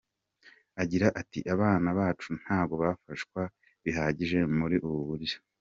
[0.81, 3.41] Agira ati: “Abana bacu ntago bafashwa
[3.83, 5.37] bihagije muri ubu buryo.